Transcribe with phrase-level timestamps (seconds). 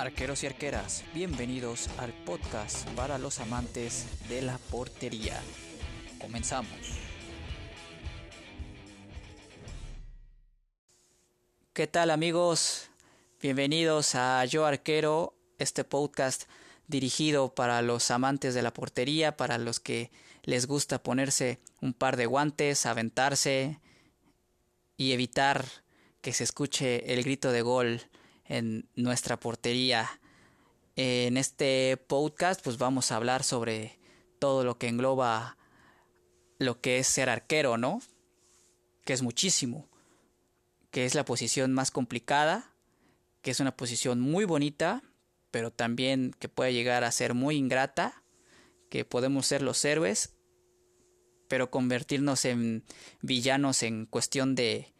[0.00, 5.38] Arqueros y arqueras, bienvenidos al podcast para los amantes de la portería.
[6.18, 6.72] Comenzamos.
[11.74, 12.88] ¿Qué tal amigos?
[13.42, 16.44] Bienvenidos a Yo Arquero, este podcast
[16.86, 20.10] dirigido para los amantes de la portería, para los que
[20.44, 23.78] les gusta ponerse un par de guantes, aventarse
[24.96, 25.66] y evitar
[26.22, 28.00] que se escuche el grito de gol
[28.50, 30.20] en nuestra portería.
[30.96, 33.98] En este podcast pues vamos a hablar sobre
[34.38, 35.56] todo lo que engloba
[36.58, 38.02] lo que es ser arquero, ¿no?
[39.04, 39.88] Que es muchísimo,
[40.90, 42.74] que es la posición más complicada,
[43.40, 45.02] que es una posición muy bonita,
[45.50, 48.22] pero también que puede llegar a ser muy ingrata,
[48.90, 50.34] que podemos ser los héroes,
[51.48, 52.84] pero convertirnos en
[53.22, 54.92] villanos en cuestión de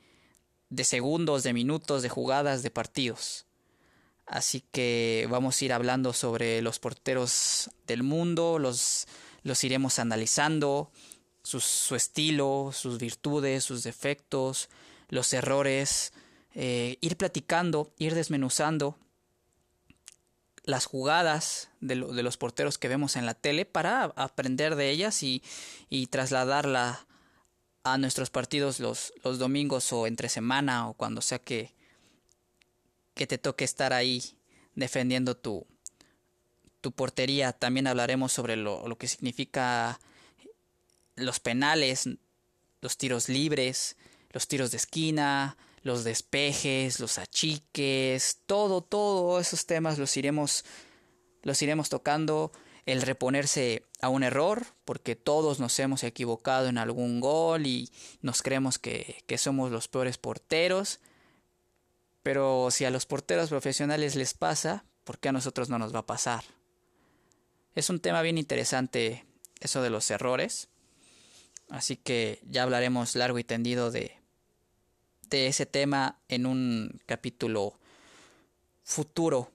[0.70, 3.46] de segundos, de minutos, de jugadas, de partidos.
[4.26, 9.08] Así que vamos a ir hablando sobre los porteros del mundo, los,
[9.42, 10.90] los iremos analizando,
[11.42, 14.68] su estilo, sus virtudes, sus defectos,
[15.08, 16.12] los errores,
[16.54, 18.96] eh, ir platicando, ir desmenuzando
[20.62, 25.22] las jugadas de, de, los porteros que vemos en la tele para aprender de ellas
[25.22, 25.42] y,
[25.88, 27.06] y trasladarla
[27.92, 31.74] a nuestros partidos los, los domingos o entre semana o cuando sea que,
[33.14, 34.22] que te toque estar ahí
[34.74, 35.66] defendiendo tu,
[36.80, 37.52] tu portería.
[37.52, 40.00] También hablaremos sobre lo, lo que significa
[41.16, 42.08] los penales,
[42.80, 43.96] los tiros libres,
[44.30, 50.64] los tiros de esquina, los despejes, los achiques, todo, todos esos temas los iremos,
[51.42, 52.52] los iremos tocando
[52.86, 57.90] el reponerse a un error, porque todos nos hemos equivocado en algún gol y
[58.22, 61.00] nos creemos que, que, somos los peores porteros.
[62.22, 66.00] Pero si a los porteros profesionales les pasa, ¿por qué a nosotros no nos va
[66.00, 66.44] a pasar?
[67.74, 69.24] Es un tema bien interesante
[69.60, 70.68] eso de los errores.
[71.68, 74.18] Así que ya hablaremos largo y tendido de,
[75.28, 77.78] de ese tema en un capítulo
[78.82, 79.52] futuro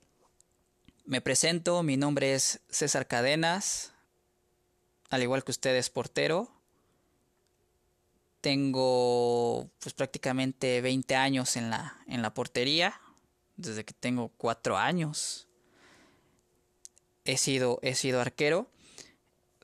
[1.06, 3.94] me presento, mi nombre es César Cadenas,
[5.10, 6.52] al igual que ustedes portero.
[8.42, 13.00] Tengo pues prácticamente 20 años en la, en la portería,
[13.56, 15.48] desde que tengo 4 años.
[17.24, 18.70] He sido, he sido arquero.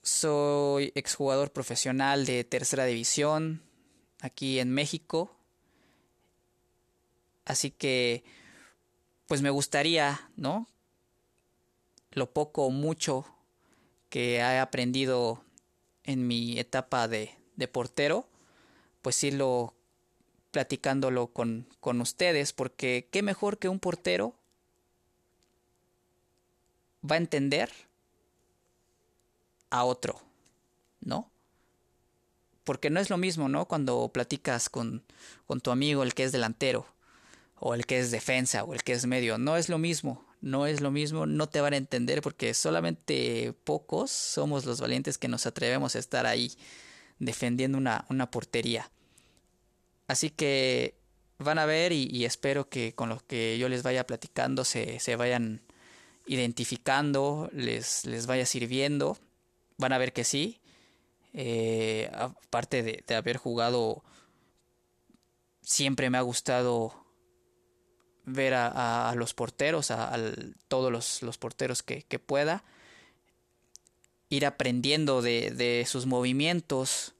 [0.03, 3.63] Soy exjugador profesional de tercera división
[4.19, 5.35] aquí en México.
[7.46, 8.23] Así que
[9.28, 10.68] pues me gustaría, ¿no?
[12.12, 13.26] Lo poco o mucho
[14.10, 15.44] que he aprendido
[16.04, 18.28] en mi etapa de, de portero,
[19.02, 19.74] pues irlo
[20.52, 24.36] platicándolo con, con ustedes, porque qué mejor que un portero
[27.10, 27.72] va a entender
[29.70, 30.22] a otro,
[31.00, 31.32] ¿no?
[32.66, 33.66] Porque no es lo mismo, ¿no?
[33.66, 35.04] Cuando platicas con,
[35.48, 36.86] con tu amigo, el que es delantero,
[37.60, 40.66] o el que es defensa, o el que es medio, no es lo mismo no
[40.66, 45.28] es lo mismo, no te van a entender porque solamente pocos somos los valientes que
[45.28, 46.52] nos atrevemos a estar ahí
[47.19, 48.91] defendiendo una, una portería.
[50.07, 50.96] Así que
[51.38, 55.16] van a ver y, espero que con lo que yo les vaya platicando se, se
[55.16, 55.62] vayan
[56.25, 59.18] identificando, les, les, vaya sirviendo.
[59.78, 60.59] Van a ver que sí.
[61.34, 64.03] Eh, aparte de, de haber jugado,
[65.62, 67.01] siempre me ha gustado
[68.26, 70.18] ver a, los porteros, a,
[70.68, 72.64] todos los, porteros que, pueda,
[74.30, 77.16] ir aprendiendo de, sus movimientos,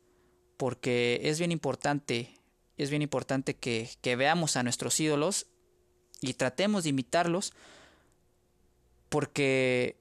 [0.58, 2.34] porque es bien importante,
[2.78, 5.48] es bien importante que, veamos a nuestros ídolos
[6.22, 7.54] y tratemos de imitarlos,
[9.10, 9.98] porque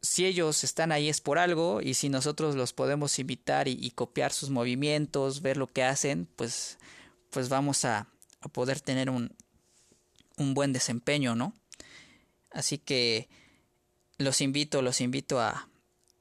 [0.00, 4.32] si ellos están ahí es por algo y si nosotros los podemos imitar y, copiar
[4.32, 6.78] sus movimientos, ver lo que hacen, pues,
[7.30, 8.08] pues vamos a
[8.52, 9.34] poder tener un,
[10.36, 11.54] un buen desempeño, ¿no?
[12.50, 13.28] Así que
[14.18, 15.68] los invito, los invito a,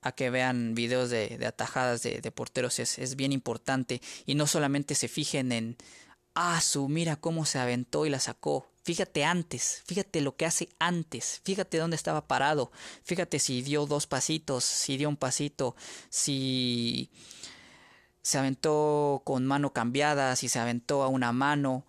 [0.02, 4.02] a que vean videos de, de atajadas de, porteros, es, es, bien importante.
[4.26, 5.78] Y no solamente se fijen en,
[6.36, 8.70] ah, su, mira cómo se aventó y la sacó.
[8.84, 12.70] Fíjate antes, fíjate lo que hace antes, fíjate dónde estaba parado,
[13.06, 15.78] fíjate si dio dos pasitos, si dio un pasito,
[16.10, 17.10] si
[18.22, 21.86] se aventó con mano cambiada, si se aventó a una mano,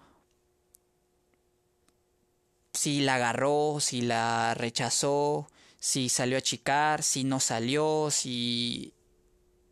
[2.75, 5.49] si la agarró, si la rechazó,
[5.79, 8.93] si salió a chicar, si no salió, si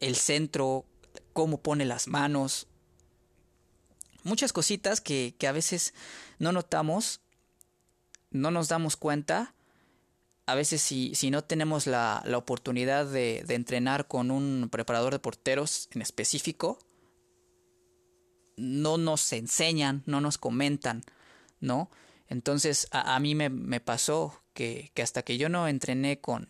[0.00, 0.86] el centro,
[1.32, 2.66] cómo pone las manos.
[4.24, 5.94] Muchas cositas que, que a veces
[6.38, 7.20] no notamos,
[8.30, 9.54] no nos damos cuenta
[10.46, 15.12] a veces si, si no tenemos la, la oportunidad de, de, entrenar con un preparador
[15.12, 16.78] de porteros en específico,
[18.56, 21.04] no nos enseñan, no nos comentan,
[21.60, 21.90] ¿no?
[22.32, 26.48] Entonces a, mí me, pasó que, que, hasta que yo no entrené con,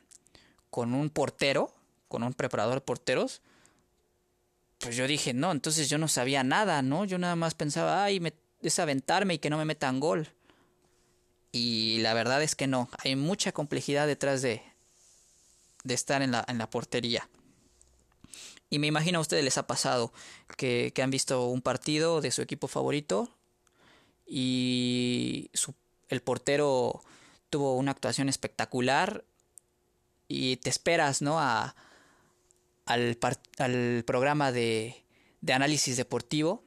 [0.71, 1.75] con un portero,
[2.07, 3.43] con un preparador de porteros,
[4.79, 7.05] pues yo dije, no, entonces yo no sabía nada, ¿no?
[7.05, 10.29] Yo nada más pensaba, ay, me, es aventarme y que no me metan gol.
[11.51, 14.63] Y la verdad es que no, hay mucha complejidad detrás de,
[15.83, 17.29] de estar en la, en la portería.
[18.71, 20.13] Y me imagino a ustedes les ha pasado
[20.57, 23.37] que, que han visto un partido de su equipo favorito
[24.35, 25.51] y
[26.09, 27.03] el portero
[27.51, 29.27] tuvo una actuación espectacular
[30.27, 31.39] y te esperas, ¿no?
[31.39, 31.77] A,
[32.87, 33.19] al,
[34.07, 35.05] programa de,
[35.47, 36.65] análisis deportivo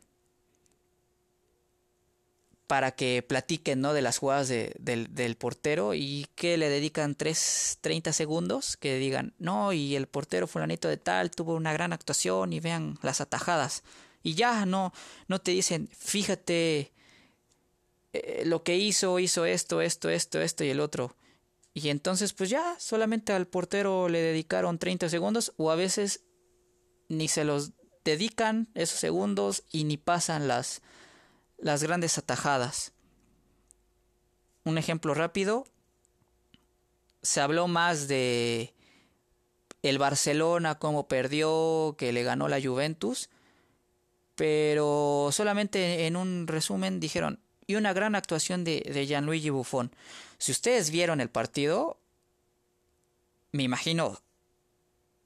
[2.68, 3.94] para que platiquen ¿no?
[3.94, 8.98] de las jugadas de, del, del, portero y que le dedican 3, 30 segundos, que
[8.98, 13.22] digan, no, y el portero fulanito de tal tuvo una gran actuación y vean las
[13.22, 13.82] atajadas.
[14.22, 14.94] Y ya no,
[15.28, 16.95] no te dicen, fíjate
[18.24, 21.16] eh, lo que hizo, hizo esto, esto, esto, esto y el otro.
[21.74, 26.24] Y entonces pues ya solamente al portero le dedicaron 30 segundos o a veces
[27.10, 27.72] ni se los
[28.04, 30.82] dedican esos segundos y ni pasan las
[31.58, 32.94] las grandes atajadas.
[34.64, 35.66] Un ejemplo rápido,
[37.22, 38.74] se habló más de
[39.82, 43.30] el Barcelona, cómo perdió, que le ganó la Juventus,
[44.36, 49.92] pero solamente en un resumen dijeron, y una gran actuación de, de Gianluigi Buffon.
[50.38, 52.00] Si ustedes vieron el partido,
[53.52, 54.22] me imagino,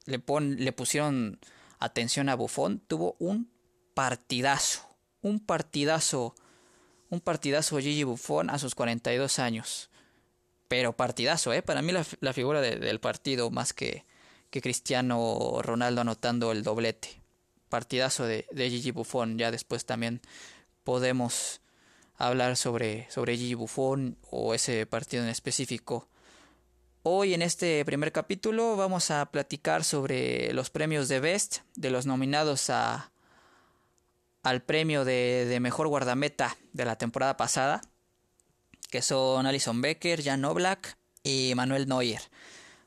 [0.06, 1.38] le, pon, le pusieron
[1.78, 3.50] atención a Buffon, tuvo un
[3.94, 4.90] partidazo
[5.22, 6.34] un partidazo,
[7.10, 9.90] un partidazo Gigi Buffon a sus 42 años.
[10.68, 11.62] Pero partidazo, ¿eh?
[11.62, 14.04] Para mí la, la figura de, del partido más que,
[14.50, 17.20] que Cristiano Ronaldo anotando el doblete.
[17.68, 19.36] Partidazo de, de Gigi Buffon.
[19.38, 20.20] Ya después también
[20.84, 21.59] podemos
[22.20, 26.06] hablar sobre, sobre Gigi Buffon o ese partido en específico.
[27.02, 32.04] Hoy en este primer capítulo vamos a platicar sobre los premios de Best de los
[32.04, 33.10] nominados a,
[34.42, 37.80] al premio de, de, mejor guardameta de la temporada pasada,
[38.90, 42.20] que son Alison Becker, Jan Oblak y Manuel Neuer.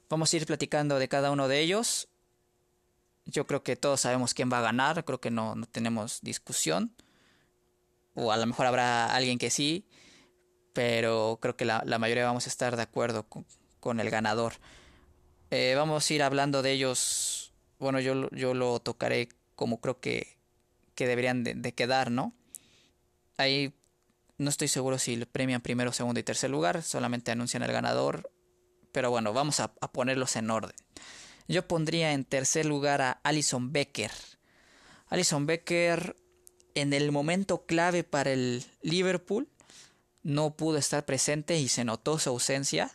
[0.09, 2.07] Vamos a ir platicando de cada uno de ellos.
[3.25, 6.94] Yo creo que todos sabemos quién va a ganar, creo que no, no tenemos discusión.
[8.15, 9.88] O a lo mejor habrá alguien que sí,
[10.74, 13.45] pero creo que la, la mayoría vamos a estar de acuerdo con,
[13.80, 14.54] con el ganador.
[15.51, 17.54] Eh, vamos a ir hablando de ellos.
[17.80, 20.33] Bueno, yo, yo lo tocaré como creo que
[20.95, 22.33] que deberían de, quedar, ¿no?
[23.38, 23.74] Ahí
[24.38, 28.31] no estoy seguro si premian primero, segundo y tercer lugar, solamente anuncian el ganador,
[28.92, 30.75] pero bueno, vamos a, a ponerlos en orden.
[31.48, 34.12] Yo pondría en tercer lugar a Alison Becker.
[35.07, 36.15] Alison Becker
[36.75, 39.48] en el momento clave para el Liverpool
[40.24, 42.92] no pudo estar presente y se notó su ausencia,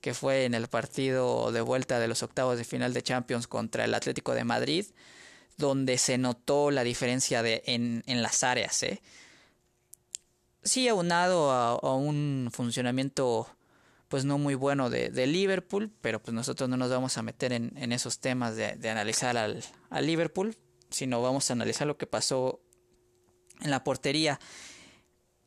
[0.00, 3.84] que fue en el partido de vuelta de los octavos de final de Champions contra
[3.84, 4.86] el Atlético de Madrid
[5.60, 8.82] donde se notó la diferencia en, en las áreas.
[8.82, 9.00] ¿eh?
[10.64, 13.46] Sí, aunado a, a, un funcionamiento
[14.08, 17.52] pues no muy bueno de, de, Liverpool, pero pues nosotros no nos vamos a meter
[17.52, 20.56] en, en esos temas de, de analizar al, al, Liverpool,
[20.90, 22.60] sino vamos a analizar lo que pasó
[23.62, 24.40] en la portería.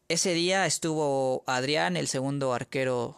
[0.09, 3.17] Ese día estuvo Adrián, el segundo arquero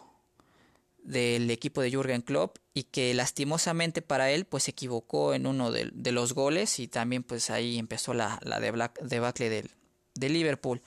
[1.02, 5.70] del equipo de Jürgen Klopp y que lastimosamente para él pues se equivocó en uno
[5.70, 9.68] de, los goles y también pues ahí empezó la, la debacle
[10.14, 10.82] de Liverpool.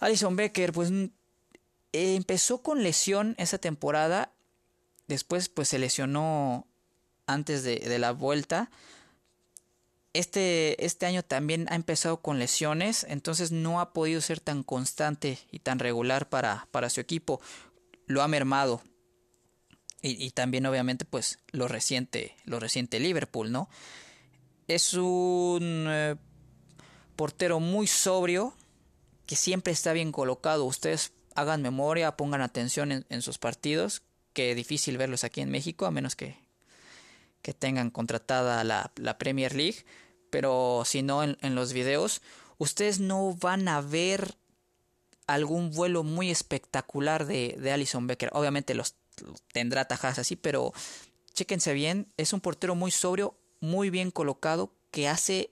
[0.00, 0.90] Alison Becker pues
[1.92, 4.32] empezó con lesión esa temporada,
[5.06, 6.66] después pues se lesionó
[7.26, 8.70] antes de la vuelta.
[10.14, 15.38] Este, este año también ha empezado con lesiones, entonces no ha podido ser tan constante
[15.50, 17.40] y tan regular para, para su equipo.
[18.06, 18.82] Lo ha mermado
[20.02, 23.70] y, y, también obviamente pues lo reciente, lo reciente Liverpool, ¿no?
[24.68, 26.16] Es un eh,
[27.16, 28.54] portero muy sobrio,
[29.26, 30.64] que siempre está bien colocado.
[30.64, 34.02] Ustedes hagan memoria, pongan atención en, en sus partidos,
[34.34, 36.36] que difícil verlos aquí en México, a menos que,
[37.42, 39.84] que tengan contratada la, la, Premier League,
[40.30, 42.22] pero si no en, en los videos,
[42.58, 44.36] ustedes no van a ver
[45.26, 48.30] algún vuelo muy espectacular de, de Alison Becker.
[48.32, 48.94] Obviamente los
[49.52, 50.72] tendrá tajadas así, pero
[51.34, 55.50] chéquense bien, es un portero muy sobrio, muy bien colocado, que hace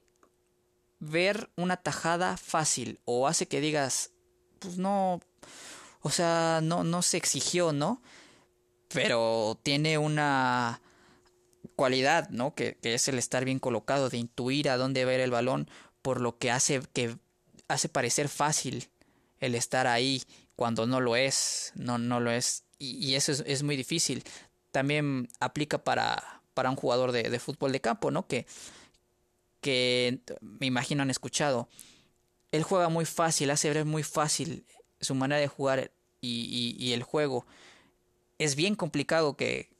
[0.98, 4.10] ver una tajada fácil o hace que digas,
[4.58, 5.20] pues no,
[6.02, 8.02] o sea, no, no se exigió, ¿no?
[8.92, 10.80] pero tiene una
[11.80, 12.54] cualidad, ¿no?
[12.54, 15.66] Que, es el estar bien colocado, de intuir a dónde ver el balón,
[16.02, 17.16] por lo que hace que
[17.68, 18.90] hace parecer fácil
[19.38, 20.22] el estar ahí
[20.56, 24.24] cuando no lo es, no, no lo es, y, eso es, muy difícil.
[24.72, 28.26] También aplica para, para un jugador de, fútbol de campo, ¿no?
[28.26, 28.44] Que,
[29.62, 31.70] que me imagino han escuchado.
[32.52, 34.66] Él juega muy fácil, hace ver muy fácil
[35.00, 37.46] su manera de jugar y el juego.
[38.36, 39.70] Es bien complicado que,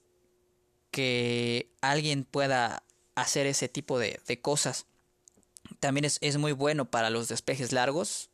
[0.91, 2.83] que alguien pueda
[3.15, 4.87] hacer ese tipo de, de cosas.
[5.79, 8.31] También es, es, muy bueno para los despejes largos.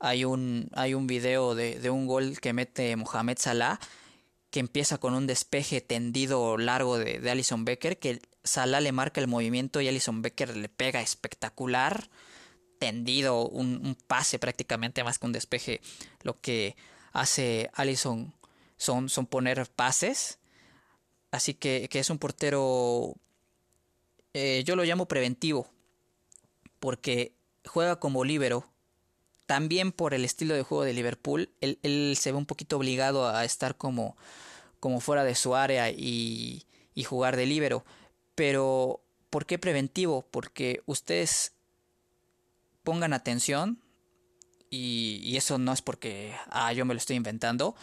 [0.00, 3.78] Hay un, hay un video de, de, un gol que mete Mohamed Salah
[4.50, 9.20] que empieza con un despeje tendido largo de, de Alison Becker que Salah le marca
[9.20, 12.10] el movimiento y Alison Becker le pega espectacular
[12.78, 15.80] tendido un, pase prácticamente más que un despeje
[16.22, 16.76] lo que
[17.12, 18.34] hace Alison
[18.76, 20.38] son, son poner pases
[21.32, 23.16] Así que, que es un portero,
[24.34, 25.66] eh, yo lo llamo preventivo,
[26.78, 27.32] porque
[27.64, 28.68] juega como líbero.
[29.46, 33.44] También por el estilo de juego de Liverpool, él, se ve un poquito obligado a
[33.44, 34.16] estar como,
[34.78, 37.84] como fuera de su área y, y jugar de líbero.
[38.34, 40.22] Pero, ¿por qué preventivo?
[40.30, 41.54] Porque ustedes
[42.84, 43.82] pongan atención,
[44.72, 47.74] y, y eso no es porque ah, yo me lo estoy inventando.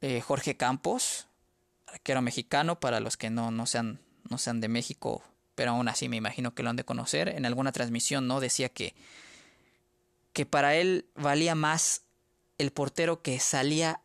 [0.00, 1.28] Eh, Jorge Campos,
[1.92, 5.22] arquero mexicano, para los que no, no, sean, no sean de México,
[5.54, 7.28] pero aún así me imagino que lo han de conocer.
[7.28, 8.40] En alguna transmisión, ¿no?
[8.40, 8.94] Decía que,
[10.32, 12.02] que para él valía más
[12.58, 14.00] el portero que salía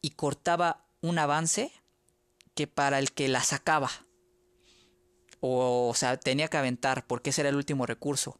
[0.00, 1.72] y cortaba un avance
[2.54, 3.90] que para el que la sacaba.
[5.40, 8.38] O, sea, tenía que aventar porque ese era el último recurso.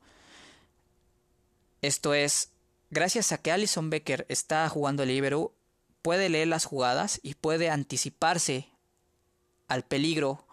[1.80, 2.50] Esto es,
[2.90, 5.52] gracias a que Alison Becker está jugando el libero,
[6.02, 8.68] puede leer las jugadas y puede anticiparse
[9.72, 10.44] al peligro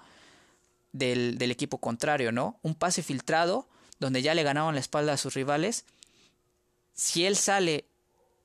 [0.91, 2.59] del, equipo contrario, ¿no?
[2.61, 3.67] Un pase filtrado
[3.99, 5.85] donde ya le ganaron la espalda a sus rivales.
[6.93, 7.85] Si él sale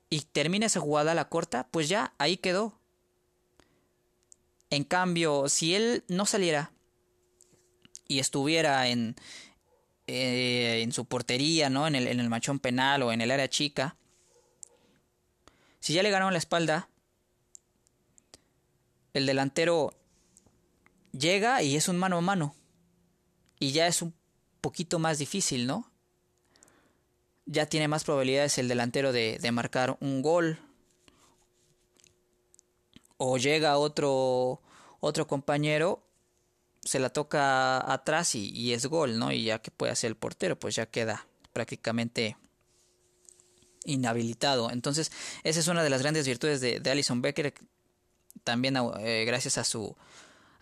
[0.09, 2.77] y termina esa jugada la corta, pues ya ahí quedó.
[4.69, 6.71] En cambio, si él no saliera
[8.07, 9.15] y estuviera en,
[10.07, 11.87] eh, en su portería, ¿no?
[11.87, 13.95] En el, en el machón penal o en el área chica,
[15.79, 16.89] si ya le ganaron la espalda,
[19.13, 19.93] el delantero
[21.17, 22.55] llega y es un mano a mano.
[23.59, 24.13] Y ya es un
[24.61, 25.91] poquito más difícil, ¿no?
[27.45, 30.59] Ya tiene más probabilidades el delantero de, de marcar un gol.
[33.17, 34.61] O llega otro,
[34.99, 36.03] otro compañero,
[36.83, 39.31] se la toca atrás y, y, es gol, ¿no?
[39.31, 42.35] Y ya que puede hacer el portero, pues ya queda prácticamente
[43.85, 44.69] inhabilitado.
[44.69, 45.11] Entonces,
[45.43, 47.53] esa es una de las grandes virtudes de, de Alison Becker,
[48.43, 49.95] también eh, gracias a su,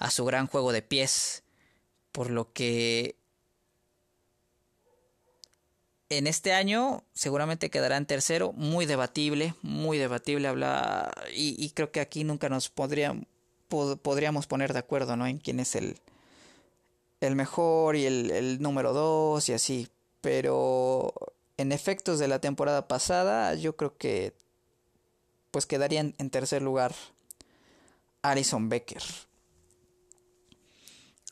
[0.03, 1.43] a su gran juego de pies,
[2.11, 3.15] por lo que
[6.09, 12.01] en este año seguramente quedará en tercero, muy debatible, muy debatible habla y, creo que
[12.01, 13.15] aquí nunca nos podría,
[13.69, 15.25] pod, podríamos poner de acuerdo, ¿no?
[15.25, 15.95] En quién es el,
[17.21, 19.87] el mejor y el, número dos y así,
[20.19, 21.13] pero
[21.55, 24.33] en efectos de la temporada pasada yo creo que
[25.49, 26.93] pues quedarían en tercer lugar
[28.21, 29.01] Alison Becker.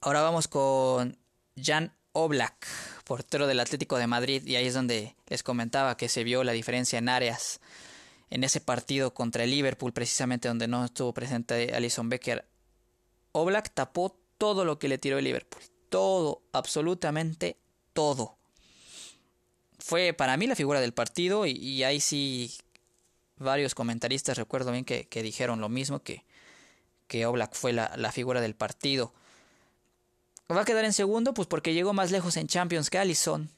[0.03, 1.15] Ahora vamos con
[1.55, 2.65] Jan Oblak,
[3.05, 6.53] portero del Atlético de Madrid, y ahí es donde les comentaba que se vio la
[6.53, 7.61] diferencia en áreas
[8.31, 12.47] en ese partido contra el Liverpool, precisamente donde no estuvo presente Alison Becker.
[13.31, 17.57] Oblak tapó todo lo que le tiró el Liverpool, todo, absolutamente
[17.93, 18.37] todo.
[19.77, 22.51] Fue para mí la figura del partido y, ahí sí
[23.37, 26.25] varios comentaristas recuerdo bien que, dijeron lo mismo, que
[27.07, 29.13] que Oblak fue la, figura del partido.
[30.49, 33.49] Va a quedar en segundo, pues porque llegó más lejos en Champions que Allison.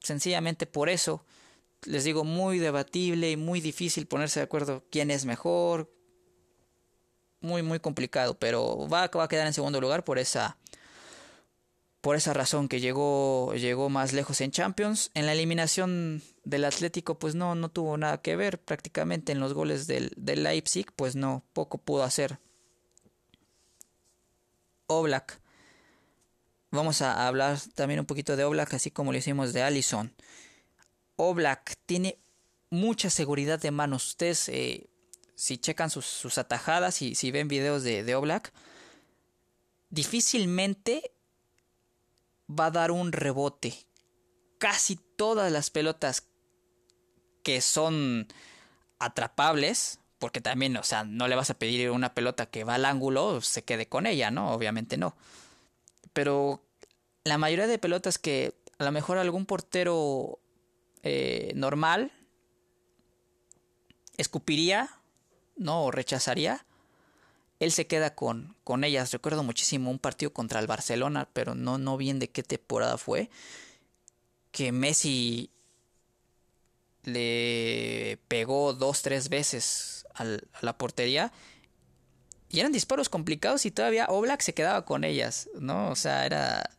[0.00, 1.24] Sencillamente por eso.
[1.84, 5.90] Les digo, muy debatible y muy difícil ponerse de acuerdo quién es mejor.
[7.40, 8.38] Muy, muy complicado.
[8.38, 10.56] Pero va, va a quedar en segundo lugar por esa.
[12.00, 15.10] Por esa razón que llegó, llegó más lejos en Champions.
[15.14, 19.54] En la eliminación del Atlético pues no, no tuvo nada que ver prácticamente en los
[19.54, 22.38] goles del, del Leipzig pues no, poco pudo hacer.
[24.86, 25.40] Oblak.
[26.70, 30.14] Vamos a hablar también un poquito de Oblak así como lo hicimos de Allison.
[31.16, 32.18] Oblak tiene
[32.70, 34.08] mucha seguridad de manos.
[34.08, 34.88] Ustedes eh,
[35.34, 38.14] si checan sus, sus, atajadas y si ven videos de, de
[39.90, 41.12] difícilmente
[42.48, 43.74] va a dar un rebote.
[44.58, 46.28] Casi todas las pelotas
[47.42, 48.28] que son
[48.98, 52.84] atrapables, porque también, o sea, no le vas a pedir una pelota que va al
[52.84, 54.52] ángulo, se quede con ella, ¿no?
[54.52, 55.16] Obviamente no.
[56.12, 56.62] Pero
[57.24, 60.38] la mayoría de pelotas que a lo mejor algún portero
[61.02, 62.12] eh, normal
[64.16, 64.90] escupiría,
[65.56, 65.86] ¿no?
[65.86, 66.64] O rechazaría,
[67.58, 69.10] él se queda con, con ellas.
[69.10, 73.28] Recuerdo muchísimo un partido contra el Barcelona, pero no, no bien de qué temporada fue,
[74.52, 75.50] que Messi
[77.02, 80.24] le pegó dos, tres veces a
[80.60, 81.32] la portería.
[82.48, 85.90] Y eran disparos complicados y todavía Oblak se quedaba con ellas, ¿no?
[85.90, 86.70] O sea, era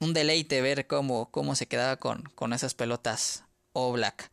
[0.00, 4.30] un deleite ver cómo, cómo se quedaba con, con esas pelotas Oblak.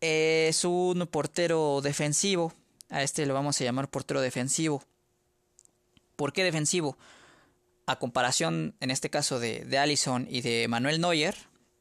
[0.00, 2.52] Es un portero defensivo.
[2.88, 4.82] A este lo vamos a llamar portero defensivo.
[6.14, 6.96] ¿Por qué defensivo?
[7.86, 11.36] A comparación, en este caso, de, de Allison y de Manuel Neuer,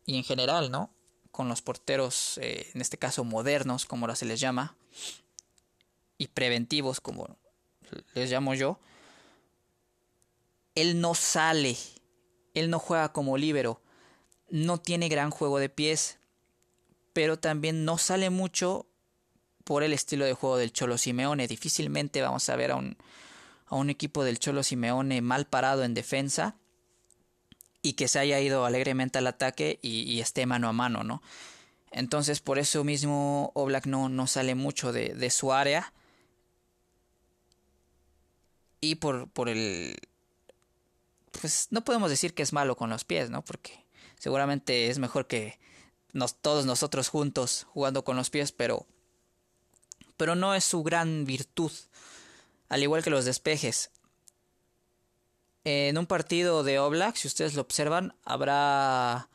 [0.06, 0.92] y en general, ¿no?
[1.36, 4.78] Con los porteros, eh, en este caso modernos, como ahora se les llama,
[6.18, 7.36] y preventivos, como
[8.14, 8.80] les llamo yo,
[10.76, 11.76] él no sale,
[12.54, 13.82] él no juega como líbero,
[14.50, 16.20] no tiene gran juego de pies,
[17.12, 18.88] pero también no sale mucho
[19.66, 21.50] por el estilo de juego del Cholo Simeone.
[21.50, 22.96] Difícilmente vamos a ver a un,
[23.66, 26.56] a un equipo del Cholo Simeone mal parado en defensa
[27.86, 31.22] y que se haya ido alegremente al ataque y, esté mano a mano, ¿no?
[31.92, 35.94] Entonces por eso mismo Oblak no, no sale mucho de, su área.
[38.82, 39.96] Y por, por el...
[41.40, 43.46] Pues no podemos decir que es malo con los pies, ¿no?
[43.46, 43.86] Porque
[44.18, 45.60] seguramente es mejor que
[46.12, 48.88] nos, todos nosotros juntos jugando con los pies, pero...
[50.18, 51.72] Pero no es su gran virtud.
[52.68, 53.92] Al igual que los despejes
[55.66, 59.28] en un partido de Oblak, si ustedes lo observan, habrá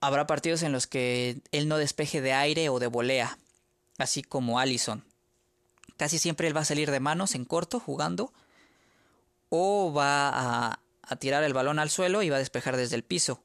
[0.00, 3.38] habrá partidos en los que él no despeje de aire o de volea,
[3.96, 5.04] así como Allison.
[5.96, 8.32] Casi siempre él va a salir de manos en corto jugando
[9.48, 10.80] o va a,
[11.18, 13.42] tirar el balón al suelo y va a despejar desde el piso.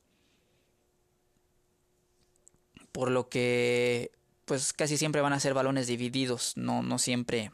[2.91, 4.11] Por lo que
[4.45, 7.51] pues casi siempre van a ser balones divididos, no, no siempre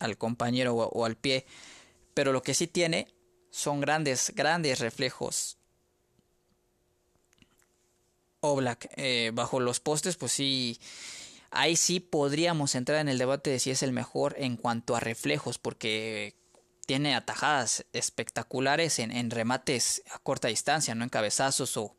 [0.00, 1.46] al compañero o al pie.
[2.14, 3.14] Pero lo que sí tiene
[3.50, 5.58] son grandes, grandes reflejos.
[8.40, 10.80] Oblak eh, bajo los postes, pues sí,
[11.50, 15.00] ahí sí podríamos entrar en el debate de si es el mejor en cuanto a
[15.00, 16.36] reflejos, porque
[16.86, 21.96] tiene atajadas espectaculares en, en remates a corta distancia, no en cabezazos o,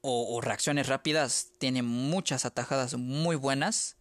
[0.00, 1.48] o, reacciones rápidas.
[1.58, 3.96] Tiene muchas atajadas muy buenas.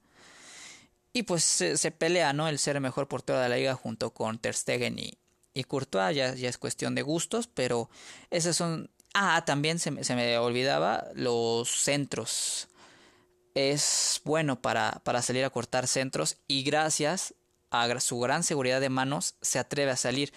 [1.16, 2.50] Y pues se, pelea, ¿no?
[2.50, 5.18] El ser el mejor portero de la liga junto con Ter Stegen y,
[5.54, 6.14] y Courtois.
[6.14, 7.90] Ya, es cuestión de gustos, pero
[8.32, 8.90] esos son...
[9.14, 12.68] Ah, también se, se me olvidaba los centros.
[13.54, 17.34] Es bueno para, para salir a cortar centros y gracias
[17.72, 20.34] a su gran seguridad de manos se atreve a salir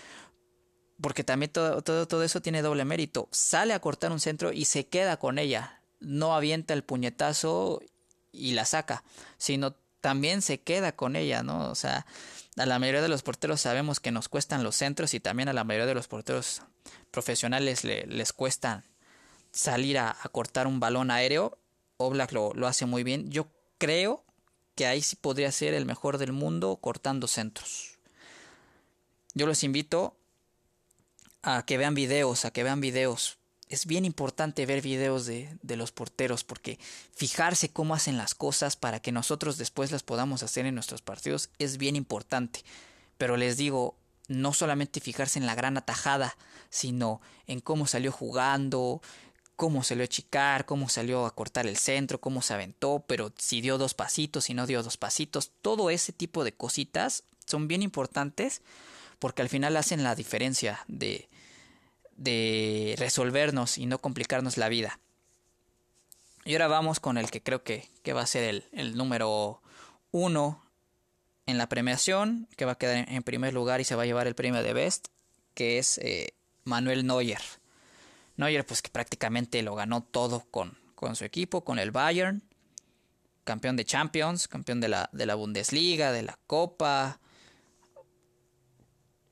[1.00, 3.28] porque también todo, todo, todo, eso tiene doble mérito.
[3.32, 5.82] Sale a cortar un centro y se queda con ella.
[5.98, 7.80] No avienta el puñetazo
[8.30, 9.02] y la saca,
[9.38, 11.70] sino también se queda con ella, ¿no?
[11.70, 12.06] O sea,
[12.56, 15.52] a la mayoría de los porteros sabemos que nos cuestan los centros y también a
[15.52, 16.62] la mayoría de los porteros
[17.10, 18.84] profesionales les cuesta
[19.50, 21.58] salir a, cortar un balón aéreo.
[21.96, 23.30] Oblak lo, lo hace muy bien.
[23.30, 24.24] Yo creo
[24.74, 27.98] que ahí sí podría ser el mejor del mundo cortando centros.
[29.34, 30.16] Yo los invito
[31.42, 33.37] a que vean videos, a que vean videos
[33.68, 36.78] es bien importante ver videos de, de, los porteros porque
[37.14, 41.50] fijarse cómo hacen las cosas para que nosotros después las podamos hacer en nuestros partidos
[41.58, 42.64] es bien importante.
[43.18, 43.96] Pero les digo,
[44.28, 46.36] no solamente fijarse en la gran atajada,
[46.70, 49.00] sino en cómo salió jugando,
[49.56, 53.60] cómo salió a chicar, cómo salió a cortar el centro, cómo se aventó, pero si
[53.60, 57.82] dio dos pasitos, si no dio dos pasitos, todo ese tipo de cositas son bien
[57.82, 58.62] importantes
[59.18, 61.28] porque al final hacen la diferencia de,
[62.18, 65.00] de resolvernos y no complicarnos la vida.
[66.44, 69.62] Y ahora vamos con el que creo que, va a ser el, número
[70.10, 70.62] uno
[71.46, 74.26] en la premiación, que va a quedar en primer lugar y se va a llevar
[74.26, 75.08] el premio de Best,
[75.54, 77.40] que es eh, Manuel Neuer.
[78.36, 82.42] Neuer pues que prácticamente lo ganó todo con, con su equipo, con el Bayern,
[83.44, 87.20] campeón de Champions, campeón de la, de la Bundesliga, de la Copa,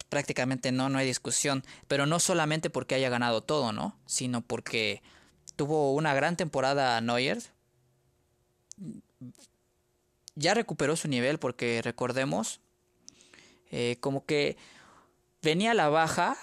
[0.09, 1.65] prácticamente no, no hay discusión.
[1.89, 3.99] Pero no solamente porque haya ganado todo, ¿no?
[4.07, 5.03] Sino porque
[5.57, 7.43] tuvo una gran temporada Neuer.
[10.35, 12.61] Ya recuperó su nivel porque recordemos,
[13.71, 14.57] eh, como que
[15.43, 16.37] venía a la baja,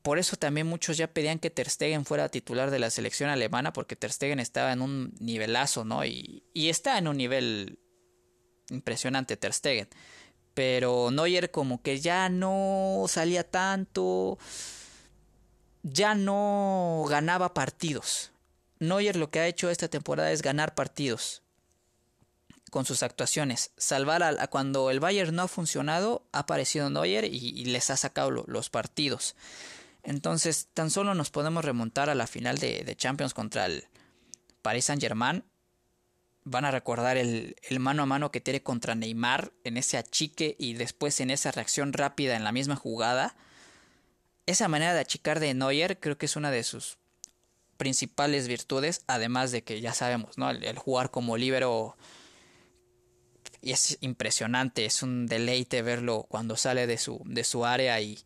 [0.00, 3.72] por eso también muchos ya pedían que Ter Stegen fuera titular de la selección alemana,
[3.72, 6.04] porque Ter Stegen estaba en un nivelazo, ¿no?
[6.04, 7.78] Y, y está en un nivel
[8.70, 9.88] impresionante Ter Stegen.
[10.56, 14.38] Pero Neuer como que ya no salía tanto,
[15.82, 18.32] ya no ganaba partidos.
[18.78, 21.42] Neuer lo que ha hecho esta temporada es ganar partidos
[22.70, 23.72] con sus actuaciones.
[23.76, 28.30] Salvar a, cuando el Bayern no ha funcionado, ha aparecido Neuer y, les ha sacado
[28.30, 29.36] los partidos.
[30.04, 33.84] Entonces, tan solo nos podemos remontar a la final de, Champions contra el
[34.62, 35.44] Paris Saint Germain.
[36.48, 40.74] Van a recordar el, mano a mano que tiene contra Neymar en ese achique y
[40.74, 43.34] después en esa reacción rápida en la misma jugada.
[44.46, 46.98] Esa manera de achicar de Neuer creo que es una de sus
[47.78, 50.48] principales virtudes, además de que ya sabemos, ¿no?
[50.48, 51.96] El, jugar como líbero
[53.60, 58.20] es impresionante, es un deleite verlo cuando sale de su, de su área y,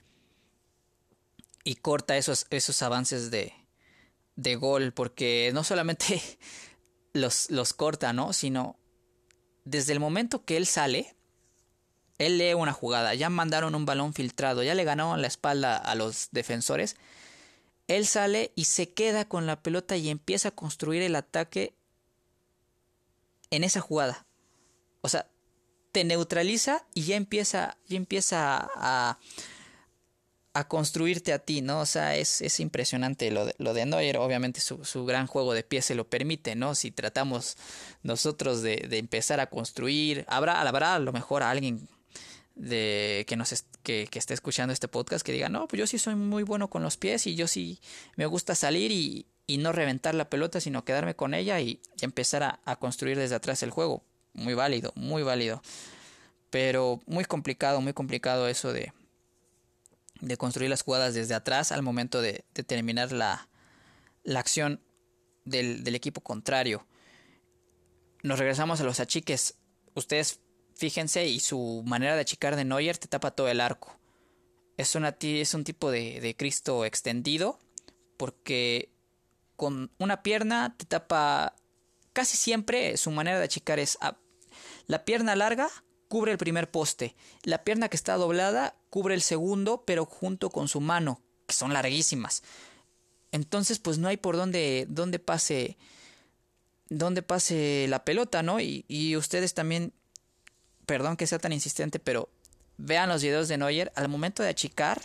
[1.64, 3.54] y corta esos, esos avances de,
[4.36, 6.20] de gol, porque no solamente
[7.12, 8.32] los, los corta, ¿no?
[8.32, 8.76] Sino
[9.64, 11.14] desde el momento que él sale,
[12.18, 15.94] él lee una jugada, ya mandaron un balón filtrado, ya le ganaron la espalda a
[15.94, 16.96] los defensores,
[17.88, 21.74] él sale y se queda con la pelota y empieza a construir el ataque
[23.50, 24.26] en esa jugada.
[25.00, 25.28] O sea,
[25.92, 29.18] te neutraliza y ya empieza, ya empieza a, a
[30.66, 31.80] construirte a ti, ¿no?
[31.80, 34.16] O sea, es, es impresionante lo de, lo de Neuer.
[34.18, 36.74] Obviamente su, su, gran juego de pie se lo permite, ¿no?
[36.74, 37.56] Si tratamos
[38.02, 41.88] nosotros de, de empezar a construir, habrá, habrá a lo mejor a alguien
[42.56, 45.98] de que nos que, que, esté escuchando este podcast que diga, no, pues yo sí
[45.98, 47.80] soy muy bueno con los pies y yo sí
[48.16, 52.42] me gusta salir y, y no reventar la pelota, sino quedarme con ella y, empezar
[52.42, 54.02] a, a construir desde atrás el juego.
[54.32, 55.62] Muy válido, muy válido.
[56.50, 58.92] Pero muy complicado, muy complicado eso de,
[60.20, 63.48] de construir las jugadas desde atrás al momento de, terminar la,
[64.22, 64.82] la acción
[65.44, 66.86] del, del, equipo contrario.
[68.22, 69.56] Nos regresamos a los achiques.
[69.94, 70.40] Ustedes
[70.74, 73.98] fíjense y su manera de achicar de Neuer te tapa todo el arco.
[74.76, 77.58] Es, una, es un tipo de, de Cristo extendido
[78.16, 78.90] porque
[79.56, 81.54] con una pierna te tapa
[82.12, 83.98] casi siempre su manera de achicar es
[84.86, 85.68] la pierna larga
[86.10, 87.14] cubre el primer poste.
[87.44, 91.72] La pierna que está doblada cubre el segundo, pero junto con su mano, que son
[91.72, 92.42] larguísimas.
[93.30, 95.78] Entonces, pues no hay por dónde, dónde pase.
[96.88, 98.58] dónde pase la pelota, ¿no?
[98.60, 99.92] Y, y ustedes también.
[100.84, 102.28] Perdón que sea tan insistente, pero
[102.76, 103.92] vean los videos de Neuer.
[103.94, 105.00] Al momento de achicar.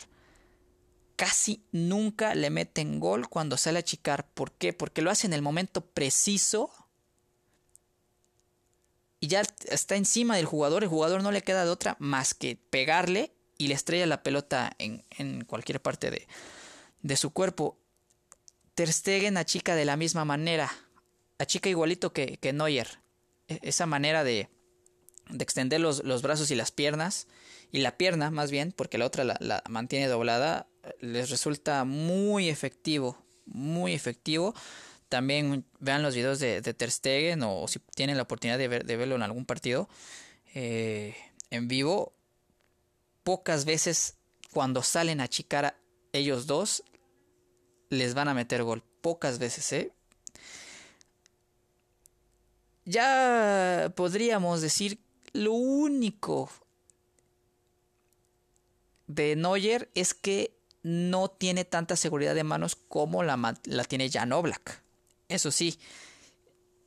[1.16, 4.28] Casi nunca le meten gol cuando sale a achicar.
[4.34, 4.74] ¿Por qué?
[4.74, 6.72] Porque lo hace en el momento preciso
[9.20, 12.58] y ya está encima del jugador, el jugador no le queda de otra más que
[12.70, 16.28] pegarle y le estrella la pelota en, en cualquier parte de,
[17.02, 17.78] de, su cuerpo.
[18.74, 20.72] Ter Stegen achica de la misma manera,
[21.40, 23.00] achica igualito que, que Neuer.
[23.48, 24.50] E, esa manera de,
[25.30, 27.28] de extender los, los, brazos y las piernas,
[27.72, 30.68] y la pierna más bien, porque la otra la, la mantiene doblada,
[31.00, 34.54] les resulta muy efectivo, muy efectivo
[35.10, 38.86] también vean los videos de, de Ter Stegen o, si tienen la oportunidad de, ver,
[38.86, 39.88] de verlo en algún partido
[40.54, 41.16] eh,
[41.50, 42.14] en vivo.
[43.24, 44.18] Pocas veces
[44.52, 45.78] cuando salen a chicar
[46.14, 46.84] ellos dos
[47.90, 48.84] les van a meter gol.
[49.02, 49.92] Pocas veces, ¿eh?
[52.86, 55.00] Ya podríamos decir
[55.34, 56.50] lo único
[59.08, 64.32] de Neuer es que no tiene tanta seguridad de manos como la, la tiene Jan
[64.34, 64.85] Oblak.
[65.28, 65.80] Eso sí,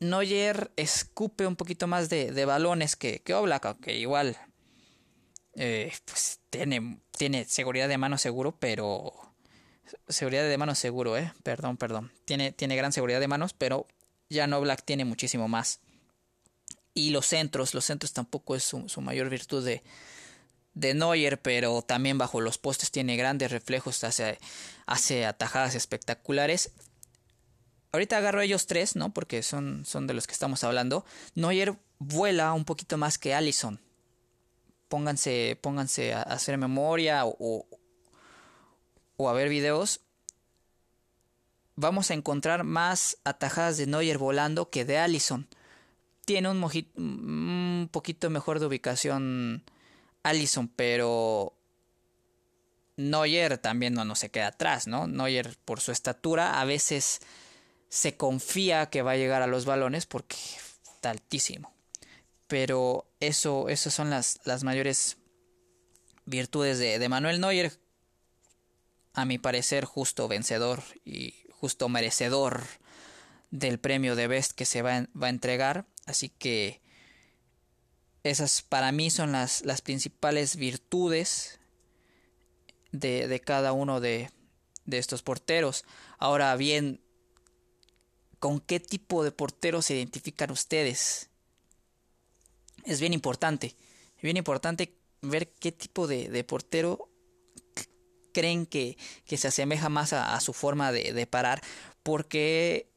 [0.00, 4.36] Neuer escupe un poquito más de, de balones que, que Oblak, aunque igual
[5.54, 9.12] eh, pues tiene, tiene seguridad de mano seguro, pero
[10.08, 13.86] seguridad de mano seguro, eh, perdón, perdón, tiene, tiene gran seguridad de manos, pero
[14.30, 15.80] ya no Black tiene muchísimo más.
[16.94, 19.82] Y los centros, los centros tampoco es su, su mayor virtud de,
[20.74, 24.38] de Neuer, pero también bajo los postes tiene grandes reflejos, hace,
[24.86, 26.72] hace atajadas espectaculares
[27.92, 29.12] ahorita agarro ellos tres, ¿no?
[29.12, 31.04] Porque son, son de los que estamos hablando.
[31.34, 33.80] Neuer vuela un poquito más que Allison.
[34.88, 37.66] Pónganse, pónganse a hacer memoria o,
[39.16, 40.00] o a ver videos.
[41.76, 45.46] Vamos a encontrar más atajadas de Neuer volando que de Allison.
[46.24, 46.62] Tiene un,
[46.96, 49.62] un poquito mejor de ubicación
[50.22, 51.54] Allison, pero
[52.96, 55.06] Neuer también no, no se queda atrás, ¿no?
[55.06, 57.20] Neuer por su estatura a veces
[57.88, 60.36] se confía que va a llegar a los balones porque
[60.94, 61.72] está altísimo.
[62.46, 65.18] Pero eso, esas son las, las mayores
[66.24, 67.72] virtudes de, de, Manuel Neuer.
[69.14, 72.62] a mi parecer, justo vencedor y justo merecedor
[73.50, 75.86] del premio de Best que se va, va a entregar.
[76.06, 76.80] Así que
[78.22, 81.60] esas para mí son las, las principales virtudes
[82.92, 84.30] de, de cada uno de,
[84.84, 85.84] de estos porteros.
[86.18, 87.00] Ahora bien,
[88.38, 91.30] ¿con qué tipo de porteros se identifican ustedes?
[92.84, 93.74] Es bien importante,
[94.16, 97.08] es bien importante ver qué tipo de, portero
[98.32, 98.96] creen que,
[99.26, 101.62] que, se asemeja más a, a su forma de, de, parar,
[102.02, 102.88] porque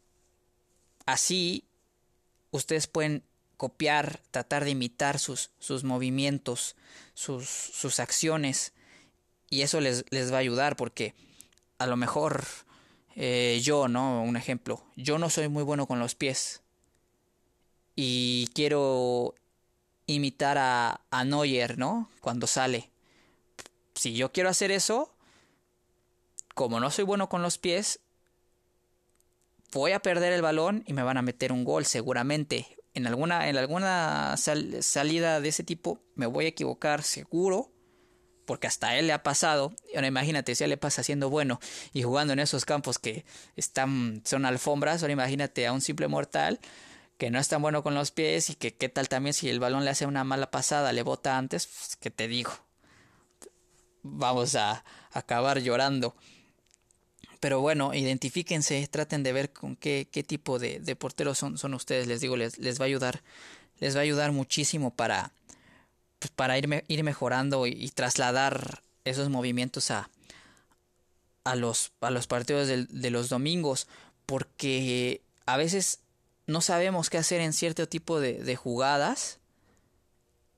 [1.06, 1.65] así
[2.51, 3.23] ustedes pueden
[3.58, 6.75] copiar, tratar de imitar sus, sus movimientos,
[7.13, 8.73] sus, sus acciones,
[9.49, 11.13] y eso les, les va a ayudar porque
[11.77, 12.45] a lo mejor
[13.15, 14.24] eh, yo, ¿no?
[14.24, 16.62] Un ejemplo, yo no soy muy bueno con los pies
[17.95, 19.36] y quiero
[20.06, 22.10] imitar a, a Neuer, ¿no?
[22.21, 22.89] Cuando sale.
[23.95, 25.13] Si yo quiero hacer eso,
[26.56, 28.00] como no soy bueno con los pies,
[29.71, 32.78] voy a perder el balón y me van a meter un gol seguramente.
[32.93, 37.71] En alguna, en alguna salida de ese tipo me voy a equivocar seguro
[38.45, 39.73] porque hasta él le ha pasado.
[39.95, 41.60] Ahora imagínate si él le pasa siendo bueno
[41.93, 43.25] y jugando en esos campos que
[43.56, 45.01] están son alfombras.
[45.01, 46.60] Ahora imagínate a un simple mortal
[47.17, 49.60] que no es tan bueno con los pies y que qué tal también si el
[49.60, 52.51] balón le hace una mala pasada, le bota antes, pues, ¿qué te digo?
[54.01, 56.15] Vamos a acabar llorando.
[57.39, 61.73] Pero bueno, identifíquense, traten de ver con qué, qué tipo de, de porteros son, son
[61.75, 62.08] ustedes.
[62.08, 63.21] Les digo, les, les va a ayudar,
[63.80, 65.32] les va a ayudar muchísimo para,
[66.22, 70.12] pues para ir, ir mejorando y, y, trasladar esos movimientos a,
[71.44, 73.88] a, los, a los partidos de, de, los domingos,
[74.28, 76.02] porque a veces
[76.46, 79.40] no sabemos qué hacer en cierto tipo de, jugadas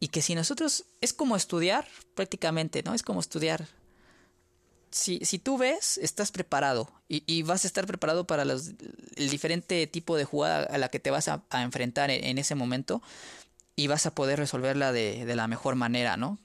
[0.01, 2.93] y que si nosotros es como estudiar prácticamente, ¿no?
[2.93, 3.65] Es como estudiar.
[4.91, 8.71] Si, si tú ves, estás preparado y, vas a estar preparado para los,
[9.15, 12.53] el diferente tipo de jugada a la que te vas a, enfrentar en, en ese
[12.53, 13.01] momento
[13.75, 16.39] y vas a poder resolverla de, de la mejor manera, ¿no?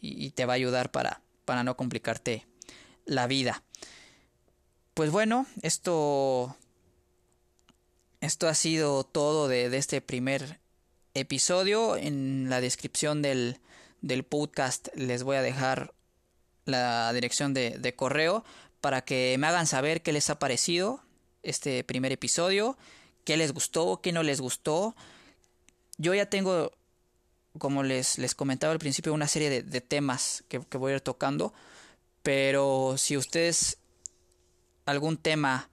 [0.00, 2.46] Y, te va a ayudar para, para no complicarte
[3.04, 3.64] la vida.
[4.94, 6.56] Pues bueno, esto,
[8.20, 10.60] esto ha sido todo de, de este primer
[11.14, 11.96] episodio.
[11.96, 13.58] En la descripción del,
[14.02, 15.94] del, podcast les voy a dejar
[16.64, 18.44] la dirección de, de correo
[18.80, 21.02] para que me hagan saber qué les ha parecido
[21.42, 22.78] este primer episodio,
[23.24, 24.94] qué les gustó, qué no les gustó
[25.98, 26.72] yo ya tengo,
[27.58, 31.52] como les, les comentaba al principio, una serie de, temas que, voy a ir tocando.
[32.22, 33.78] Pero si ustedes
[34.86, 35.68] algún tema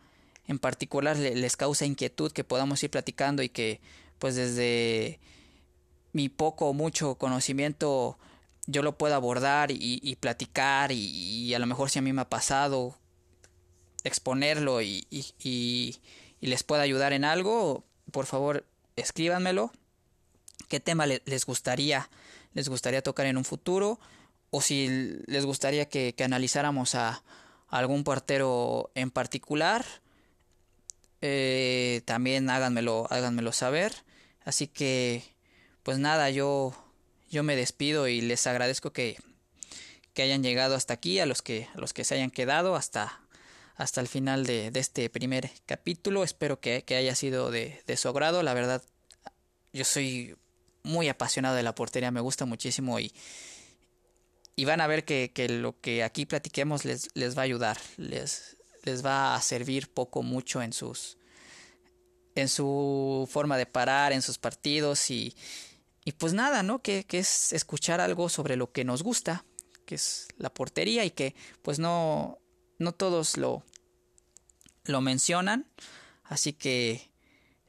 [0.47, 3.81] en particular les causa inquietud que podamos ir platicando y que
[4.19, 5.19] pues desde
[6.13, 8.19] mi poco o mucho conocimiento
[8.67, 12.13] yo lo pueda abordar y, y platicar y, y, a lo mejor si a mí
[12.13, 12.95] me ha pasado
[14.03, 15.97] exponerlo y, y
[16.41, 19.71] les pueda ayudar en algo, por favor escríbanmelo
[20.65, 22.09] qué tema les gustaría,
[22.53, 23.99] les gustaría tocar en un futuro
[24.49, 24.87] o si
[25.27, 27.23] les gustaría que, analizáramos a,
[27.67, 29.85] algún portero en particular.
[31.21, 33.93] Eh, también háganmelo, háganmelo saber.
[34.45, 35.23] Así que,
[35.83, 36.73] pues nada, yo,
[37.29, 39.17] yo me despido y les agradezco que,
[40.13, 43.19] que hayan llegado hasta aquí, a los que, a los que se hayan quedado hasta,
[43.75, 46.23] hasta el final de, de este primer capítulo.
[46.23, 48.41] Espero que, que haya sido de, de su agrado.
[48.41, 48.81] La verdad,
[49.73, 50.37] yo soy
[50.85, 53.11] muy apasionado de la portería, me gusta muchísimo y,
[54.55, 57.77] y van a ver que, que, lo que aquí platiquemos les, les va a ayudar,
[57.97, 61.17] les, les va a servir poco mucho en sus
[62.35, 65.35] en su forma de parar, en sus partidos y,
[66.03, 66.79] y pues nada, ¿no?
[66.79, 69.45] Que, que es escuchar algo sobre lo que nos gusta,
[69.85, 72.39] que es la portería y que pues no,
[72.77, 73.63] no todos lo,
[74.83, 75.65] lo mencionan,
[76.25, 77.09] así que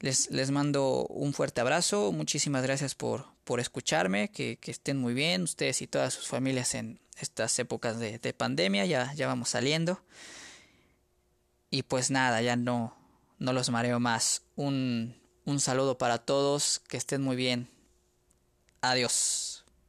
[0.01, 2.13] les, les mando un fuerte abrazo.
[2.13, 4.31] Muchísimas gracias por, por escucharme.
[4.31, 8.33] Que, que, estén muy bien ustedes y todas sus familias en estas épocas de, de
[8.33, 8.85] pandemia.
[8.87, 10.01] Ya, ya vamos saliendo.
[11.71, 12.97] Y pues nada, ya no,
[13.39, 14.43] no los mareo más.
[14.55, 16.81] Un, un saludo para todos.
[16.89, 17.69] Que estén muy bien.
[18.83, 19.46] Adiós.